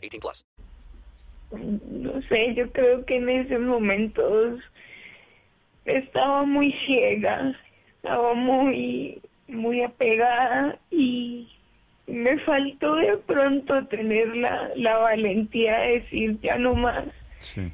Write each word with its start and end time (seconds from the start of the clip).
18 0.00 0.20
plus. 0.20 0.44
No 1.90 2.22
sé, 2.28 2.54
yo 2.54 2.70
creo 2.70 3.04
que 3.04 3.16
en 3.16 3.28
esos 3.28 3.60
momentos 3.60 4.60
estaba 5.84 6.44
muy 6.44 6.72
ciega, 6.86 7.54
estaba 7.96 8.34
muy, 8.34 9.20
muy 9.48 9.82
apegada 9.82 10.78
y 10.90 11.48
me 12.06 12.38
faltó 12.40 12.94
de 12.96 13.16
pronto 13.18 13.86
tener 13.86 14.34
la, 14.36 14.70
la 14.76 14.96
valentía 14.98 15.78
de 15.80 16.00
decir 16.00 16.38
ya 16.40 16.56
no 16.56 16.74
más. 16.74 17.04
Sí. 17.40 17.72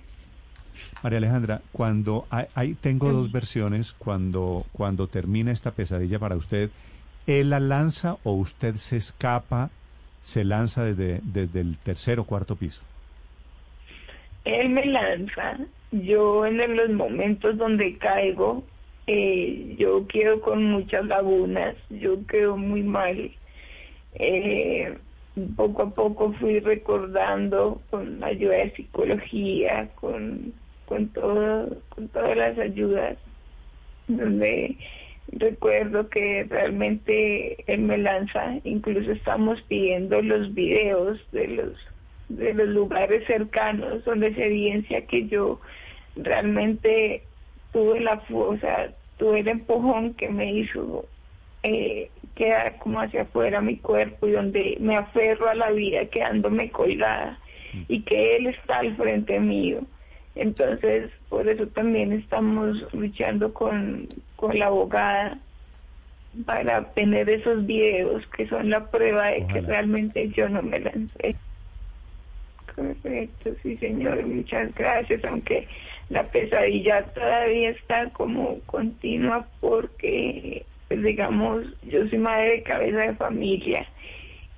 María 1.03 1.19
Alejandra, 1.19 1.61
cuando 1.73 2.27
hay, 2.31 2.47
hay- 2.55 2.75
tengo 2.75 3.13
dos 3.13 3.31
versiones, 3.31 3.93
cuando, 3.93 4.65
cuando 4.73 5.07
termina 5.09 5.53
esta 5.53 5.71
pesadilla 5.73 6.19
para 6.19 6.37
usted, 6.37 6.71
¿él 7.27 7.51
la 7.51 7.61
lanza 7.61 8.17
o 8.25 8.33
usted 8.33 8.77
se 8.77 8.97
escapa, 8.97 9.71
se 10.27 10.43
lanza 10.43 10.83
desde, 10.83 11.21
desde 11.23 11.61
el 11.61 11.79
tercer 11.79 12.19
o 12.19 12.25
cuarto 12.25 12.57
piso? 12.57 12.83
Él 14.45 14.71
me 14.71 14.85
lanza, 14.85 15.57
yo 15.93 16.45
en 16.45 16.77
los 16.77 16.91
momentos 16.91 17.57
donde 17.57 17.97
caigo, 17.97 18.65
eh, 19.07 19.77
yo 19.79 20.05
quedo 20.09 20.41
con 20.41 20.65
muchas 20.65 21.07
lagunas, 21.07 21.77
yo 21.91 22.27
quedo 22.27 22.57
muy 22.57 22.83
mal. 22.83 23.31
Eh, 24.15 24.99
poco 25.55 25.83
a 25.83 25.91
poco 25.91 26.33
fui 26.41 26.59
recordando 26.59 27.81
con 27.91 28.25
ayuda 28.25 28.57
de 28.57 28.73
psicología, 28.73 29.89
con, 29.95 30.53
con, 30.87 31.07
todo, 31.11 31.69
con 31.91 32.09
todas 32.09 32.37
las 32.37 32.59
ayudas, 32.59 33.17
donde 34.09 34.77
recuerdo 35.33 36.09
que 36.09 36.47
realmente 36.49 37.65
él 37.67 37.81
me 37.81 37.99
lanza, 37.99 38.57
incluso 38.65 39.13
estamos 39.13 39.61
pidiendo 39.63 40.23
los 40.23 40.55
videos 40.55 41.19
de 41.33 41.49
los 41.49 41.75
de 42.29 42.55
los 42.55 42.69
lugares 42.69 43.25
cercanos 43.27 44.05
donde 44.05 44.35
se 44.35 44.47
evidencia 44.47 45.07
que 45.07 45.29
yo 45.29 45.61
realmente 46.17 47.23
tuve 47.73 48.01
la 48.01 48.19
fuerza, 48.19 48.89
tuve 49.17 49.41
el 49.41 49.49
empujón 49.49 50.15
que 50.15 50.29
me 50.29 50.53
hizo 50.53 51.05
eh, 51.63 52.11
quedar 52.35 52.79
como 52.79 53.01
hacia 53.01 53.23
afuera 53.23 53.61
mi 53.61 53.77
cuerpo 53.77 54.27
y 54.27 54.33
donde 54.33 54.77
me 54.81 54.97
aferro 54.97 55.49
a 55.49 55.55
la 55.55 55.71
vida 55.71 56.07
quedándome 56.07 56.71
colgada 56.71 57.39
y 57.89 58.03
que 58.03 58.37
él 58.37 58.47
está 58.49 58.79
al 58.79 58.97
frente 58.97 59.39
mío. 59.39 59.81
Entonces, 60.37 61.11
por 61.31 61.49
eso 61.49 61.67
también 61.69 62.13
estamos 62.13 62.87
luchando 62.93 63.53
con, 63.55 64.07
con 64.37 64.59
la 64.59 64.67
abogada 64.67 65.39
para 66.45 66.81
obtener 66.81 67.31
esos 67.31 67.65
videos 67.65 68.27
que 68.37 68.47
son 68.47 68.69
la 68.69 68.91
prueba 68.91 69.29
de 69.29 69.47
que 69.47 69.63
realmente 69.63 70.29
yo 70.29 70.49
no 70.51 70.63
me 70.63 70.79
lancé. 70.81 71.37
Correcto, 72.75 73.53
sí 73.63 73.79
señor, 73.79 74.27
muchas 74.27 74.75
gracias, 74.75 75.25
aunque 75.25 75.67
la 76.11 76.25
pesadilla 76.25 77.03
todavía 77.15 77.71
está 77.71 78.11
como 78.11 78.61
continua 78.67 79.49
porque, 79.61 80.67
pues, 80.89 81.03
digamos, 81.03 81.65
yo 81.85 82.07
soy 82.09 82.19
madre 82.19 82.51
de 82.51 82.63
cabeza 82.63 82.99
de 82.99 83.15
familia 83.15 83.87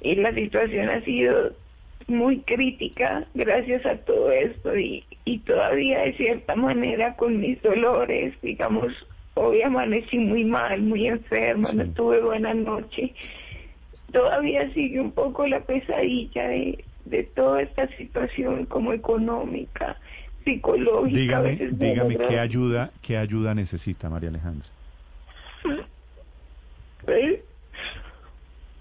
y 0.00 0.16
la 0.16 0.34
situación 0.34 0.89
ha 0.89 1.00
sido 1.03 1.53
muy 2.09 2.41
crítica 2.41 3.27
gracias 3.35 3.85
a 3.87 3.97
todo 3.99 4.31
esto 4.33 4.77
y, 4.77 5.05
y 5.25 5.39
todavía 5.41 6.01
de 6.01 6.15
cierta 6.15 6.57
manera 6.57 7.15
con 7.17 7.39
mis 7.41 7.61
dolores, 7.63 8.35
digamos, 8.43 8.93
hoy 9.35 9.63
amanecí 9.63 10.19
muy 10.19 10.45
mal, 10.45 10.83
muy 10.83 11.07
enferma, 11.07 11.71
no 11.73 11.87
tuve 11.91 12.21
buena 12.21 12.55
noche 12.55 13.15
todavía 14.13 14.73
sigue 14.73 15.01
un 15.01 15.13
poco 15.13 15.47
la 15.47 15.61
pesadilla 15.61 16.49
de, 16.49 16.85
de 17.05 17.25
toda 17.25 17.63
esta 17.63 17.89
situación 17.97 18.67
como 18.67 18.93
económica, 18.93 19.97
psicológica. 20.45 21.43
Dígame, 21.43 21.57
dígame 21.73 22.17
qué 22.17 22.39
ayuda, 22.39 22.91
qué 23.03 23.17
ayuda 23.17 23.55
necesita 23.55 24.09
María 24.09 24.31
Alejandra. 24.31 24.67
pues, 27.05 27.41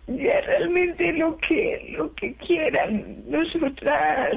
ya 0.07 0.41
realmente 0.41 1.13
lo 1.13 1.37
que 1.37 1.93
lo 1.97 2.13
que 2.15 2.33
quieran 2.35 3.23
nosotras 3.27 4.35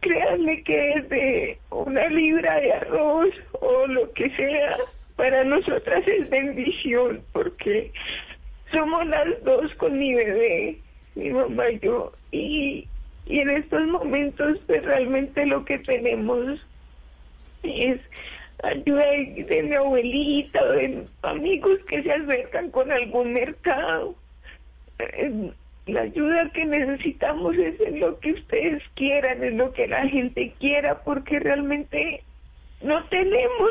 créanme 0.00 0.62
que 0.62 0.90
es 0.92 1.08
de 1.08 1.58
una 1.70 2.06
libra 2.08 2.60
de 2.60 2.72
arroz 2.72 3.30
o 3.52 3.86
lo 3.86 4.12
que 4.12 4.28
sea 4.36 4.76
para 5.16 5.44
nosotras 5.44 6.06
es 6.06 6.28
bendición 6.28 7.22
porque 7.32 7.90
somos 8.70 9.06
las 9.06 9.42
dos 9.44 9.74
con 9.76 9.98
mi 9.98 10.14
bebé 10.14 10.78
mi 11.14 11.30
mamá 11.30 11.70
y 11.70 11.78
yo 11.80 12.12
y 12.30 12.86
y 13.24 13.38
en 13.40 13.50
estos 13.50 13.86
momentos 13.86 14.58
pues 14.66 14.84
realmente 14.84 15.46
lo 15.46 15.64
que 15.64 15.78
tenemos 15.78 16.60
es 17.62 18.00
ayuda 18.62 19.04
de, 19.04 19.44
de 19.48 19.62
mi 19.62 19.74
abuelita 19.74 20.64
de 20.72 21.06
amigos 21.22 21.78
que 21.88 22.02
se 22.02 22.12
acercan 22.12 22.70
con 22.70 22.90
algún 22.90 23.32
mercado. 23.32 24.14
La 25.86 26.02
ayuda 26.02 26.50
que 26.54 26.64
necesitamos 26.64 27.56
es 27.56 27.80
en 27.80 27.98
lo 27.98 28.18
que 28.20 28.32
ustedes 28.32 28.82
quieran, 28.94 29.42
en 29.42 29.58
lo 29.58 29.72
que 29.72 29.88
la 29.88 30.06
gente 30.06 30.52
quiera, 30.60 31.02
porque 31.02 31.40
realmente 31.40 32.22
no 32.82 33.04
tenemos, 33.06 33.70